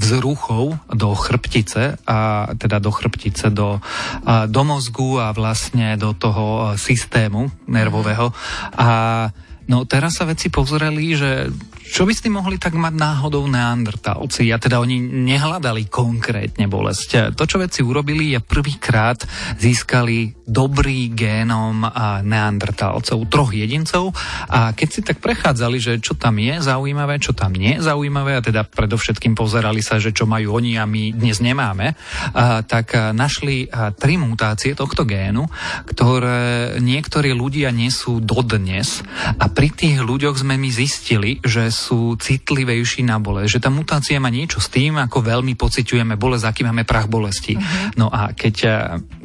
vzruchov 0.00 0.80
do 0.88 1.12
chrbtice, 1.12 2.00
a 2.08 2.50
teda 2.56 2.80
do 2.80 2.88
chrbtice, 2.88 3.52
do, 3.52 3.82
do 4.46 4.62
mozgu 4.62 5.18
a 5.18 5.34
vlastne 5.34 5.98
do 5.98 6.14
toho 6.14 6.74
e, 6.74 6.80
systému 6.80 7.50
nervového. 7.66 8.30
A 8.78 8.88
No 9.70 9.86
teraz 9.86 10.18
sa 10.18 10.26
veci 10.26 10.50
pozreli, 10.50 11.14
že 11.14 11.46
čo 11.90 12.06
by 12.06 12.14
ste 12.14 12.30
mohli 12.30 12.54
tak 12.54 12.78
mať 12.78 12.94
náhodou 12.94 13.50
neandertálci? 13.50 14.54
A 14.54 14.62
teda 14.62 14.78
oni 14.78 15.02
nehľadali 15.02 15.90
konkrétne 15.90 16.70
bolesť. 16.70 17.34
To, 17.34 17.42
čo 17.42 17.58
vedci 17.58 17.82
urobili, 17.82 18.30
je 18.30 18.38
prvýkrát 18.38 19.18
získali 19.58 20.38
dobrý 20.46 21.10
génom 21.10 21.82
neandertálcov, 22.22 23.26
troch 23.26 23.50
jedincov 23.50 24.14
a 24.46 24.70
keď 24.70 24.88
si 24.88 25.00
tak 25.02 25.18
prechádzali, 25.18 25.78
že 25.82 25.92
čo 25.98 26.14
tam 26.14 26.38
je 26.38 26.62
zaujímavé, 26.62 27.18
čo 27.18 27.34
tam 27.34 27.58
nie 27.58 27.78
je 27.78 27.86
zaujímavé 27.86 28.38
a 28.38 28.44
teda 28.44 28.66
predovšetkým 28.70 29.34
pozerali 29.34 29.82
sa, 29.82 29.98
že 29.98 30.14
čo 30.14 30.30
majú 30.30 30.62
oni 30.62 30.78
a 30.78 30.86
my 30.86 31.10
dnes 31.14 31.42
nemáme, 31.42 31.94
a, 31.94 32.62
tak 32.62 32.94
našli 32.94 33.66
tri 33.98 34.14
mutácie 34.14 34.78
tohto 34.78 35.02
génu, 35.02 35.50
ktoré 35.90 36.78
niektorí 36.78 37.34
ľudia 37.34 37.74
nesú 37.74 38.22
dodnes 38.22 39.02
a 39.38 39.50
pri 39.50 39.74
tých 39.74 39.98
ľuďoch 40.02 40.38
sme 40.38 40.54
my 40.54 40.70
zistili, 40.70 41.42
že 41.42 41.79
sú 41.80 42.20
citlivejší 42.20 43.08
na 43.08 43.16
bolesť. 43.16 43.56
Že 43.56 43.62
tá 43.64 43.70
mutácia 43.72 44.16
má 44.20 44.28
niečo 44.28 44.60
s 44.60 44.68
tým, 44.68 45.00
ako 45.00 45.24
veľmi 45.24 45.56
pociťujeme 45.56 46.20
bolesť, 46.20 46.44
aký 46.44 46.62
máme 46.68 46.84
prach 46.84 47.08
bolesti. 47.08 47.56
Uh-huh. 47.56 47.96
No 47.96 48.06
a 48.12 48.36
keď 48.36 48.54
eh, 48.68 48.72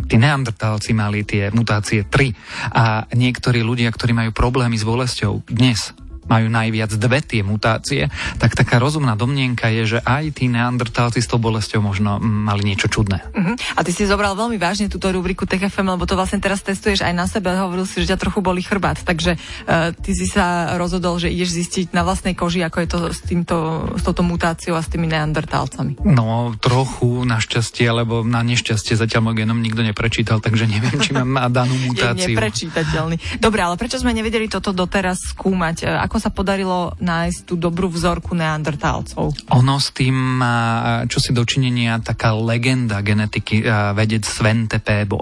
tí 0.07 0.15
neandertálci 0.15 0.95
mali 0.95 1.27
tie 1.27 1.51
mutácie 1.51 2.07
3 2.07 2.71
a 2.71 3.03
niektorí 3.11 3.59
ľudia, 3.59 3.91
ktorí 3.91 4.15
majú 4.15 4.31
problémy 4.31 4.79
s 4.79 4.87
bolesťou 4.87 5.43
dnes 5.51 5.91
majú 6.25 6.47
najviac 6.49 6.91
dve 6.97 7.21
tie 7.21 7.41
mutácie, 7.45 8.09
tak 8.41 8.57
taká 8.57 8.81
rozumná 8.81 9.13
domnienka 9.13 9.69
je, 9.69 9.97
že 9.97 9.99
aj 10.01 10.41
tí 10.41 10.49
neandertálci 10.49 11.21
s 11.21 11.29
tou 11.29 11.37
bolesťou 11.37 11.81
možno 11.81 12.17
mali 12.21 12.65
niečo 12.65 12.89
čudné. 12.89 13.21
Uh-huh. 13.33 13.55
A 13.77 13.79
ty 13.85 13.93
si 13.93 14.09
zobral 14.09 14.33
veľmi 14.33 14.57
vážne 14.57 14.89
túto 14.89 15.09
rubriku 15.13 15.45
TFM, 15.45 15.95
lebo 15.97 16.09
to 16.09 16.17
vlastne 16.17 16.41
teraz 16.41 16.65
testuješ 16.65 17.05
aj 17.05 17.13
na 17.13 17.25
sebe. 17.29 17.53
Hovoril 17.53 17.85
si, 17.85 18.01
že 18.01 18.13
ťa 18.13 18.21
trochu 18.21 18.39
boli 18.41 18.65
chrbát, 18.65 19.01
takže 19.01 19.37
uh, 19.37 19.93
ty 19.93 20.11
si 20.17 20.25
sa 20.25 20.77
rozhodol, 20.77 21.21
že 21.21 21.29
ideš 21.29 21.55
zistiť 21.55 21.85
na 21.93 22.01
vlastnej 22.01 22.33
koži, 22.33 22.65
ako 22.65 22.77
je 22.81 22.87
to 22.89 22.99
s, 23.13 23.19
týmto, 23.23 23.55
s 23.95 24.01
touto 24.01 24.25
mutáciou 24.25 24.75
a 24.75 24.81
s 24.81 24.89
tými 24.89 25.05
neandertálcami. 25.09 26.01
No, 26.05 26.53
trochu 26.57 27.23
našťastie, 27.25 27.85
alebo 27.85 28.25
na 28.25 28.41
nešťastie 28.41 28.97
zatiaľ 28.97 29.31
môj 29.31 29.45
genom 29.45 29.59
nikto 29.61 29.81
neprečítal, 29.85 30.41
takže 30.41 30.65
neviem, 30.65 30.97
či 30.99 31.13
mám 31.13 31.49
danú 31.53 31.75
mutáciu. 31.89 32.33
je 32.33 32.37
neprečítateľný. 32.37 33.15
Dobre, 33.39 33.59
ale 33.61 33.75
prečo 33.77 34.01
sme 34.01 34.11
nevedeli 34.11 34.49
toto 34.49 34.75
doteraz 34.75 35.35
skúmať? 35.35 35.87
Ako 36.05 36.14
ako 36.15 36.31
sa 36.31 36.31
podarilo 36.31 36.95
nájsť 37.03 37.43
tú 37.43 37.59
dobrú 37.59 37.91
vzorku 37.91 38.39
neandertálcov? 38.39 39.51
Ono 39.51 39.75
s 39.75 39.91
tým 39.91 40.15
má 40.15 41.03
čo 41.11 41.19
si 41.19 41.35
dočinenia 41.35 41.99
taká 41.99 42.31
legenda 42.31 43.03
genetiky, 43.03 43.59
vedec 43.91 44.23
Svente 44.23 44.79
Pébo. 44.79 45.19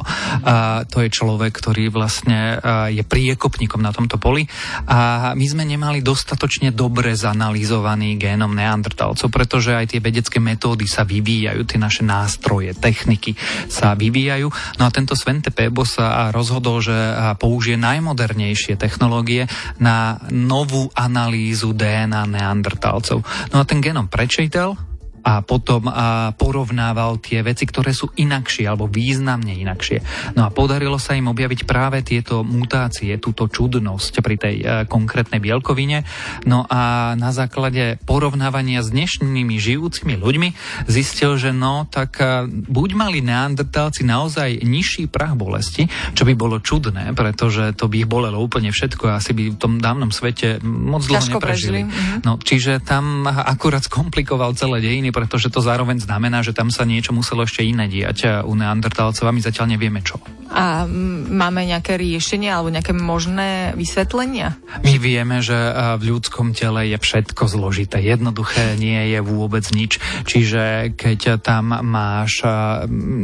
To 0.86 0.98
je 1.02 1.10
človek, 1.10 1.50
ktorý 1.50 1.90
vlastne 1.90 2.62
je 2.94 3.02
priekopníkom 3.02 3.82
na 3.82 3.90
tomto 3.90 4.22
poli 4.22 4.46
a 4.86 5.34
my 5.34 5.46
sme 5.50 5.66
nemali 5.66 6.06
dostatočne 6.06 6.70
dobre 6.70 7.18
zanalizovaný 7.18 8.14
génom 8.22 8.54
neandertálcov, 8.54 9.34
pretože 9.34 9.74
aj 9.74 9.98
tie 9.98 9.98
vedecké 9.98 10.38
metódy 10.38 10.86
sa 10.86 11.02
vyvíjajú, 11.10 11.66
tie 11.66 11.82
naše 11.82 12.06
nástroje, 12.06 12.78
techniky 12.78 13.34
sa 13.66 13.98
vyvíjajú. 13.98 14.78
No 14.78 14.86
a 14.86 14.94
tento 14.94 15.18
Svente 15.18 15.50
Pébo 15.50 15.90
sa 15.90 16.30
rozhodol, 16.30 16.86
že 16.86 16.94
použije 17.42 17.82
najmodernejšie 17.82 18.78
technológie 18.78 19.50
na 19.82 20.22
novú 20.30 20.83
analýzu 20.92 21.72
DNA 21.72 22.28
neandertálcov. 22.28 23.24
No 23.52 23.56
a 23.60 23.64
ten 23.64 23.80
genom 23.80 24.12
prečítal, 24.12 24.76
a 25.24 25.40
potom 25.40 25.88
a 25.88 26.36
porovnával 26.36 27.24
tie 27.24 27.40
veci, 27.40 27.64
ktoré 27.64 27.96
sú 27.96 28.12
inakšie 28.12 28.68
alebo 28.68 28.92
významne 28.92 29.56
inakšie. 29.56 30.04
No 30.36 30.44
a 30.46 30.50
podarilo 30.52 31.00
sa 31.00 31.16
im 31.16 31.32
objaviť 31.32 31.64
práve 31.64 32.04
tieto 32.04 32.44
mutácie, 32.44 33.16
túto 33.24 33.48
čudnosť 33.48 34.14
pri 34.20 34.36
tej 34.36 34.56
e, 34.60 34.66
konkrétnej 34.86 35.40
bielkovine. 35.40 36.04
No 36.44 36.68
a 36.68 37.14
na 37.16 37.32
základe 37.32 38.04
porovnávania 38.04 38.84
s 38.84 38.92
dnešnými 38.92 39.56
žijúcimi 39.56 40.20
ľuďmi 40.20 40.50
zistil, 40.92 41.40
že 41.40 41.56
no, 41.56 41.88
tak 41.88 42.20
e, 42.20 42.44
buď 42.52 42.90
mali 43.00 43.24
neandertálci 43.24 44.04
naozaj 44.04 44.60
nižší 44.60 45.08
prach 45.08 45.40
bolesti, 45.40 45.88
čo 46.12 46.28
by 46.28 46.36
bolo 46.36 46.60
čudné, 46.60 47.16
pretože 47.16 47.72
to 47.80 47.88
by 47.88 48.04
ich 48.04 48.10
bolelo 48.12 48.44
úplne 48.44 48.76
všetko 48.76 49.08
a 49.08 49.24
asi 49.24 49.32
by 49.32 49.56
v 49.56 49.58
tom 49.58 49.80
dávnom 49.80 50.12
svete 50.12 50.60
moc 50.64 51.08
dlho 51.08 51.40
neprežili. 51.40 51.88
Mhm. 51.88 52.28
No, 52.28 52.36
čiže 52.36 52.84
tam 52.84 53.24
akurát 53.24 53.88
skomplikoval 53.90 54.52
celé 54.60 54.84
dejiny, 54.84 55.13
pretože 55.14 55.54
to 55.54 55.62
zároveň 55.62 56.02
znamená, 56.02 56.42
že 56.42 56.58
tam 56.58 56.74
sa 56.74 56.84
niečo 56.84 57.14
muselo 57.14 57.46
ešte 57.46 57.62
iné 57.62 57.86
diať 57.86 58.44
u 58.44 58.58
neandertálcov 58.58 59.30
a 59.30 59.32
my 59.32 59.40
zatiaľ 59.40 59.78
nevieme 59.78 60.02
čo. 60.02 60.18
A 60.54 60.86
máme 61.34 61.66
nejaké 61.66 61.98
riešenie 61.98 62.50
alebo 62.50 62.70
nejaké 62.70 62.94
možné 62.94 63.74
vysvetlenia? 63.74 64.54
My 64.86 65.02
vieme, 65.02 65.42
že 65.42 65.56
v 65.98 66.14
ľudskom 66.14 66.54
tele 66.54 66.94
je 66.94 66.98
všetko 67.02 67.50
zložité. 67.50 67.98
Jednoduché 68.02 68.78
nie 68.78 69.14
je 69.14 69.20
vôbec 69.26 69.66
nič. 69.74 69.98
Čiže 70.30 70.94
keď 70.94 71.42
tam 71.42 71.74
máš 71.74 72.46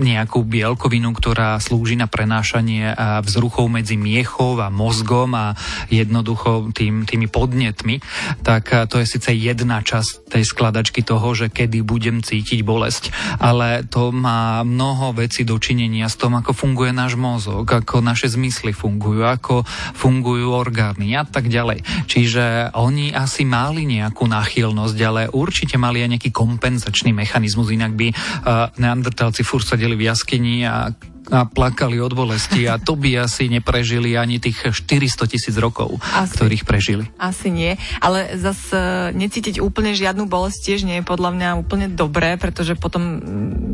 nejakú 0.01 0.41
bielkovinu, 0.41 1.13
ktorá 1.13 1.61
slúži 1.61 2.01
na 2.01 2.09
prenášanie 2.09 2.97
vzruchov 3.21 3.69
medzi 3.69 3.93
miechov 3.93 4.57
a 4.57 4.73
mozgom 4.73 5.29
a 5.37 5.53
jednoducho 5.93 6.73
tým, 6.73 7.05
tými 7.05 7.29
podnetmi, 7.29 8.01
tak 8.41 8.73
to 8.89 8.97
je 8.97 9.05
síce 9.05 9.29
jedna 9.37 9.85
časť 9.85 10.33
tej 10.33 10.43
skladačky 10.49 11.05
toho, 11.05 11.29
že 11.37 11.53
kedy 11.53 11.78
budem 11.81 12.21
cítiť 12.23 12.61
bolesť, 12.63 13.11
ale 13.39 13.85
to 13.87 14.11
má 14.13 14.61
mnoho 14.65 15.15
vecí 15.15 15.43
dočinenia 15.43 16.07
s 16.07 16.19
tom, 16.19 16.37
ako 16.37 16.51
funguje 16.53 16.91
náš 16.93 17.15
mozog, 17.15 17.65
ako 17.65 18.03
naše 18.03 18.29
zmysly 18.31 18.75
fungujú, 18.75 19.25
ako 19.25 19.63
fungujú 19.95 20.51
orgány 20.51 21.15
a 21.15 21.23
tak 21.25 21.47
ďalej. 21.47 21.83
Čiže 22.05 22.75
oni 22.75 23.11
asi 23.11 23.43
mali 23.43 23.85
nejakú 23.85 24.25
náchylnosť, 24.29 24.97
ale 25.03 25.21
určite 25.31 25.79
mali 25.79 26.03
aj 26.03 26.19
nejaký 26.19 26.31
kompenzačný 26.33 27.11
mechanizmus, 27.15 27.73
inak 27.73 27.93
by 27.95 28.07
uh, 28.09 28.71
neandertálci 28.79 29.41
furt 29.43 29.65
sedeli 29.65 29.95
v 29.95 30.07
jaskyni 30.07 30.63
a 30.65 30.91
a 31.29 31.45
plakali 31.45 32.01
od 32.01 32.13
bolesti 32.17 32.65
a 32.65 32.81
to 32.81 32.97
by 32.97 33.25
asi 33.25 33.47
neprežili 33.47 34.17
ani 34.17 34.41
tých 34.41 34.73
400 34.73 35.29
tisíc 35.29 35.55
rokov, 35.57 36.01
asi, 36.13 36.33
ktorých 36.35 36.63
prežili. 36.65 37.05
Asi 37.21 37.53
nie, 37.53 37.77
ale 38.01 38.37
zase 38.37 39.13
necítiť 39.13 39.61
úplne 39.61 39.93
žiadnu 39.93 40.25
bolesť 40.25 40.59
tiež 40.65 40.79
nie 40.85 41.01
je 41.01 41.05
podľa 41.05 41.31
mňa 41.33 41.49
úplne 41.61 41.87
dobré, 41.89 42.35
pretože 42.35 42.73
potom 42.73 43.21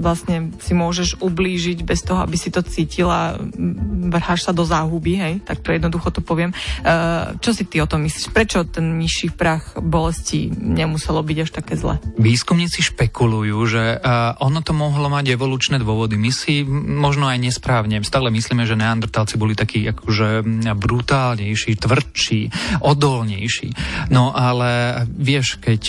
vlastne 0.03 0.53
si 0.61 0.75
môžeš 0.75 1.23
ublížiť 1.23 1.81
bez 1.81 2.03
toho, 2.03 2.21
aby 2.21 2.37
si 2.37 2.51
to 2.51 2.61
cítila, 2.61 3.39
mm, 3.39 4.11
vrháš 4.11 4.45
sa 4.45 4.51
do 4.53 4.67
záhuby, 4.67 5.17
hej, 5.17 5.33
tak 5.41 5.63
to 5.63 5.73
jednoducho 5.73 6.11
to 6.11 6.21
poviem. 6.21 6.53
Uh, 6.83 7.33
čo 7.41 7.55
si 7.55 7.65
ty 7.65 7.81
o 7.81 7.89
tom 7.89 8.05
myslíš? 8.05 8.29
Prečo 8.35 8.67
ten 8.67 8.99
nižší 8.99 9.33
prach 9.33 9.73
bolesti 9.79 10.51
nemuselo 10.51 11.23
byť 11.25 11.37
až 11.41 11.49
také 11.49 11.73
zle? 11.79 11.97
Výskumníci 12.19 12.85
špekulujú, 12.85 13.57
že 13.65 13.83
uh, 13.97 14.37
ono 14.43 14.61
to 14.61 14.75
mohlo 14.75 15.07
mať 15.09 15.33
evolučné 15.33 15.81
dôvody. 15.81 16.19
My 16.19 16.29
si 16.29 16.61
možno 16.67 17.25
aj 17.25 17.39
nesprávne. 17.45 18.01
Stále 18.01 18.33
myslíme, 18.33 18.65
že 18.65 18.73
neandertálci 18.73 19.37
boli 19.37 19.53
takí 19.53 19.85
akože 19.85 20.41
brutálnejší, 20.73 21.77
tvrdší, 21.77 22.41
odolnejší. 22.81 23.69
No 24.09 24.33
ale 24.33 25.05
vieš, 25.05 25.61
keď 25.61 25.83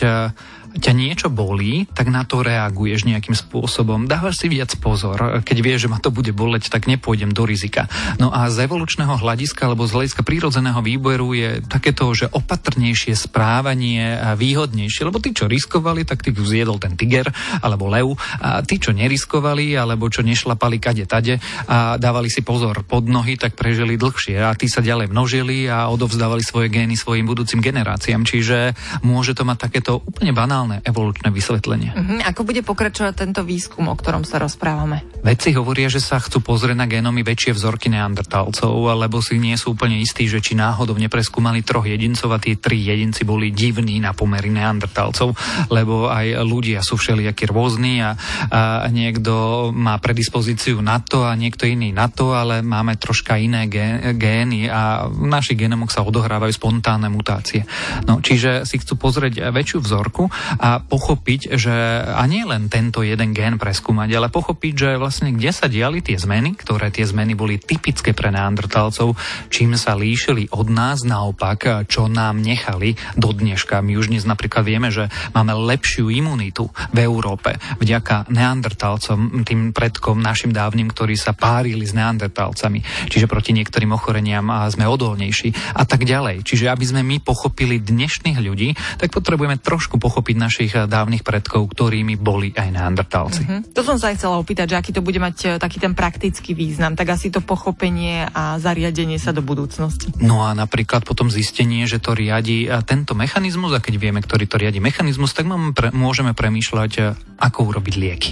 ťa 0.76 0.92
niečo 0.92 1.28
bolí, 1.33 1.88
tak 1.90 2.12
na 2.12 2.23
to 2.23 2.45
reaguješ 2.45 3.09
nejakým 3.09 3.33
spôsobom. 3.33 4.04
Dávaš 4.04 4.45
si 4.45 4.47
viac 4.52 4.73
pozor. 4.78 5.42
Keď 5.42 5.59
vieš, 5.61 5.88
že 5.88 5.92
ma 5.92 5.99
to 5.99 6.12
bude 6.12 6.30
boleť, 6.37 6.68
tak 6.68 6.85
nepôjdem 6.87 7.33
do 7.33 7.49
rizika. 7.49 7.88
No 8.21 8.28
a 8.28 8.49
z 8.52 8.68
evolučného 8.68 9.16
hľadiska 9.16 9.68
alebo 9.68 9.88
z 9.88 9.95
hľadiska 9.97 10.23
prírodzeného 10.23 10.80
výberu 10.85 11.33
je 11.33 11.64
takéto, 11.64 12.09
že 12.12 12.28
opatrnejšie 12.28 13.16
správanie 13.16 14.16
a 14.16 14.37
výhodnejšie. 14.37 15.09
Lebo 15.09 15.23
tí, 15.23 15.33
čo 15.33 15.49
riskovali, 15.49 16.04
tak 16.04 16.23
tých 16.23 16.37
zjedol 16.37 16.76
ten 16.76 16.99
tiger 16.99 17.30
alebo 17.64 17.88
lev. 17.88 18.12
A 18.42 18.61
tí, 18.61 18.76
čo 18.76 18.92
neriskovali 18.92 19.75
alebo 19.78 20.11
čo 20.12 20.21
nešlapali 20.21 20.76
kade 20.83 21.09
tade 21.09 21.40
a 21.71 21.97
dávali 21.97 22.28
si 22.28 22.42
pozor 22.42 22.83
pod 22.83 23.06
nohy, 23.06 23.38
tak 23.38 23.54
prežili 23.56 23.97
dlhšie. 23.97 24.42
A 24.42 24.52
tí 24.59 24.68
sa 24.68 24.85
ďalej 24.85 25.09
množili 25.09 25.71
a 25.71 25.88
odovzdávali 25.88 26.42
svoje 26.42 26.68
gény 26.68 26.99
svojim 26.99 27.25
budúcim 27.25 27.62
generáciám. 27.62 28.26
Čiže 28.26 28.75
môže 29.06 29.33
to 29.33 29.47
mať 29.47 29.71
takéto 29.71 30.02
úplne 30.02 30.35
banálne 30.35 30.65
normálne 30.66 30.82
evolučné 30.82 31.30
vysvetlenie. 31.30 31.90
Uh-huh. 31.94 32.18
Ako 32.26 32.42
bude 32.42 32.66
pokračovať 32.66 33.14
tento 33.14 33.46
výskum, 33.46 33.87
o 33.87 33.94
ktorom 33.94 34.26
sa 34.26 34.42
rozprávame? 34.42 35.06
Vedci 35.23 35.54
hovoria, 35.54 35.87
že 35.87 36.02
sa 36.02 36.18
chcú 36.18 36.42
pozrieť 36.42 36.75
na 36.75 36.90
genómy 36.90 37.23
väčšie 37.23 37.54
vzorky 37.54 37.87
neandertálcov, 37.87 38.75
lebo 38.99 39.23
si 39.23 39.38
nie 39.38 39.54
sú 39.54 39.78
úplne 39.78 40.02
istí, 40.02 40.26
že 40.26 40.42
či 40.42 40.58
náhodou 40.58 40.99
nepreskúmali 40.99 41.62
troch 41.62 41.87
jedincov 41.87 42.35
a 42.35 42.42
tie 42.42 42.58
tri 42.58 42.82
jedinci 42.82 43.23
boli 43.23 43.54
divní 43.54 44.02
na 44.02 44.11
pomery 44.11 44.50
neandertálcov, 44.50 45.38
lebo 45.70 46.11
aj 46.11 46.42
ľudia 46.42 46.82
sú 46.82 46.99
všelijakí 46.99 47.46
rôzni 47.46 48.02
a, 48.02 48.18
a 48.50 48.90
niekto 48.90 49.70
má 49.70 50.02
predispozíciu 50.02 50.82
na 50.82 50.99
to 50.99 51.23
a 51.23 51.38
niekto 51.38 51.70
iný 51.70 51.94
na 51.94 52.11
to, 52.11 52.35
ale 52.35 52.66
máme 52.66 52.99
troška 52.99 53.38
iné 53.38 53.70
gény 54.18 54.66
a 54.66 55.06
v 55.06 55.30
našich 55.30 55.58
genomoch 55.58 55.94
sa 55.94 56.02
odohrávajú 56.02 56.50
spontánne 56.50 57.06
mutácie. 57.06 57.62
No, 58.11 58.18
čiže 58.18 58.66
si 58.66 58.82
chcú 58.82 58.99
pozrieť 58.99 59.52
väčšiu 59.52 59.78
vzorku 59.82 60.26
a 60.58 60.78
pochopiť, 60.78 61.58
že 61.58 61.74
a 62.06 62.22
nie 62.30 62.46
len 62.46 62.70
tento 62.70 63.02
jeden 63.02 63.34
gen 63.34 63.58
preskúmať, 63.58 64.08
ale 64.14 64.28
pochopiť, 64.30 64.74
že 64.74 64.90
vlastne 65.00 65.34
kde 65.34 65.50
sa 65.50 65.66
diali 65.66 66.00
tie 66.00 66.16
zmeny, 66.16 66.54
ktoré 66.54 66.94
tie 66.94 67.04
zmeny 67.06 67.34
boli 67.34 67.58
typické 67.58 68.14
pre 68.14 68.30
neandertalcov, 68.30 69.18
čím 69.50 69.74
sa 69.74 69.98
líšili 69.98 70.48
od 70.54 70.68
nás, 70.70 71.02
naopak, 71.02 71.88
čo 71.90 72.06
nám 72.06 72.40
nechali 72.40 72.94
do 73.18 73.34
dneška. 73.34 73.82
My 73.82 73.98
už 73.98 74.12
dnes 74.12 74.24
napríklad 74.28 74.62
vieme, 74.62 74.88
že 74.94 75.10
máme 75.34 75.54
lepšiu 75.54 76.08
imunitu 76.10 76.70
v 76.94 76.98
Európe 77.02 77.58
vďaka 77.82 78.30
neandertalcom, 78.30 79.42
tým 79.42 79.74
predkom 79.74 80.18
našim 80.18 80.54
dávnym, 80.54 80.90
ktorí 80.90 81.18
sa 81.18 81.34
párili 81.34 81.84
s 81.84 81.96
neandertalcami. 81.96 83.10
Čiže 83.10 83.26
proti 83.30 83.52
niektorým 83.56 83.92
ochoreniam 83.92 84.48
sme 84.70 84.86
odolnejší 84.86 85.76
a 85.76 85.84
tak 85.84 86.06
ďalej. 86.06 86.46
Čiže 86.46 86.70
aby 86.70 86.84
sme 86.86 87.02
my 87.02 87.16
pochopili 87.20 87.78
dnešných 87.82 88.38
ľudí, 88.38 88.74
tak 89.00 89.12
potrebujeme 89.12 89.58
trošku 89.60 89.98
pochopiť 90.00 90.35
našich 90.36 90.72
dávnych 90.76 91.24
predkov, 91.24 91.72
ktorými 91.72 92.20
boli 92.20 92.52
aj 92.52 92.68
neandertalci. 92.70 93.42
Mm-hmm. 93.42 93.60
To 93.72 93.82
som 93.82 93.96
sa 93.96 94.12
aj 94.12 94.20
chcela 94.20 94.36
opýtať, 94.36 94.76
že 94.76 94.78
aký 94.78 94.90
to 94.92 95.02
bude 95.02 95.16
mať 95.16 95.36
e, 95.42 95.46
taký 95.56 95.80
ten 95.80 95.96
praktický 95.96 96.52
význam, 96.52 96.94
tak 96.94 97.16
asi 97.16 97.32
to 97.32 97.40
pochopenie 97.40 98.28
a 98.30 98.60
zariadenie 98.60 99.16
sa 99.16 99.32
do 99.32 99.40
budúcnosti. 99.40 100.12
No 100.20 100.44
a 100.44 100.52
napríklad 100.52 101.08
potom 101.08 101.32
zistenie, 101.32 101.88
že 101.88 101.98
to 101.98 102.12
riadi 102.12 102.68
e, 102.68 102.76
tento 102.84 103.16
mechanizmus 103.16 103.72
a 103.72 103.80
keď 103.80 103.94
vieme, 103.96 104.20
ktorý 104.20 104.44
to 104.44 104.60
riadi 104.60 104.78
mechanizmus, 104.78 105.32
tak 105.32 105.48
pre, 105.72 105.90
môžeme 105.96 106.36
premýšľať, 106.36 106.92
ako 107.40 107.58
urobiť 107.72 107.94
lieky. 107.96 108.30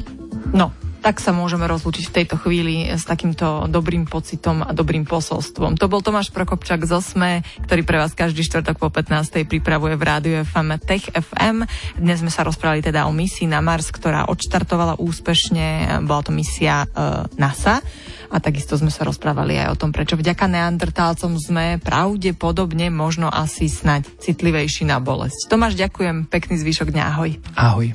No, 0.52 0.70
tak 1.04 1.20
sa 1.20 1.36
môžeme 1.36 1.68
rozlúčiť 1.68 2.08
v 2.08 2.14
tejto 2.16 2.40
chvíli 2.40 2.88
s 2.88 3.04
takýmto 3.04 3.68
dobrým 3.68 4.08
pocitom 4.08 4.64
a 4.64 4.72
dobrým 4.72 5.04
posolstvom. 5.04 5.76
To 5.76 5.84
bol 5.84 6.00
Tomáš 6.00 6.32
Prokopčak 6.32 6.88
z 6.88 6.96
OSME, 6.96 7.44
ktorý 7.68 7.84
pre 7.84 8.00
vás 8.00 8.16
každý 8.16 8.40
štvrtok 8.40 8.80
po 8.80 8.88
15. 8.88 9.44
pripravuje 9.44 10.00
v 10.00 10.02
rádiu 10.02 10.34
FM 10.40 10.80
Tech 10.80 11.12
FM. 11.12 11.68
Dnes 12.00 12.24
sme 12.24 12.32
sa 12.32 12.40
rozprávali 12.48 12.80
teda 12.80 13.04
o 13.04 13.12
misii 13.12 13.44
na 13.44 13.60
Mars, 13.60 13.92
ktorá 13.92 14.32
odštartovala 14.32 14.96
úspešne. 14.96 16.00
Bola 16.08 16.24
to 16.24 16.32
misia 16.32 16.88
uh, 16.88 17.28
NASA 17.36 17.84
a 18.32 18.40
takisto 18.40 18.80
sme 18.80 18.88
sa 18.88 19.04
rozprávali 19.04 19.60
aj 19.60 19.76
o 19.76 19.78
tom, 19.78 19.92
prečo 19.92 20.16
vďaka 20.16 20.48
neandertálcom 20.48 21.36
sme 21.36 21.76
pravdepodobne 21.84 22.88
možno 22.88 23.28
asi 23.28 23.68
snať 23.68 24.24
citlivejší 24.24 24.88
na 24.88 25.04
bolesť. 25.04 25.52
Tomáš, 25.52 25.76
ďakujem, 25.76 26.32
pekný 26.32 26.56
zvyšok 26.64 26.88
dňa, 26.96 27.04
ahoj. 27.12 27.30
Ahoj. 27.60 27.86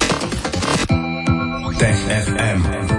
Tech 1.79 1.95
FM. 2.11 2.98